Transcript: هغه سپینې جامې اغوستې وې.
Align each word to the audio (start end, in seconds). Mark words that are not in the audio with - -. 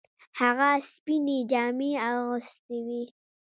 هغه 0.39 0.69
سپینې 0.93 1.37
جامې 1.51 1.91
اغوستې 2.07 2.77
وې. 2.85 3.03